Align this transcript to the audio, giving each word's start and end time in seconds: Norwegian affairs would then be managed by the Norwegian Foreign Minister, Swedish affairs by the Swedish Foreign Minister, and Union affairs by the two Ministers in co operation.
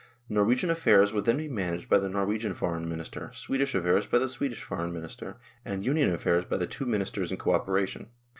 Norwegian 0.27 0.71
affairs 0.71 1.13
would 1.13 1.25
then 1.25 1.37
be 1.37 1.47
managed 1.47 1.87
by 1.87 1.99
the 1.99 2.09
Norwegian 2.09 2.55
Foreign 2.55 2.89
Minister, 2.89 3.29
Swedish 3.35 3.75
affairs 3.75 4.07
by 4.07 4.17
the 4.17 4.27
Swedish 4.27 4.63
Foreign 4.63 4.91
Minister, 4.91 5.37
and 5.63 5.85
Union 5.85 6.11
affairs 6.11 6.43
by 6.43 6.57
the 6.57 6.65
two 6.65 6.87
Ministers 6.87 7.29
in 7.31 7.37
co 7.37 7.51
operation. 7.53 8.07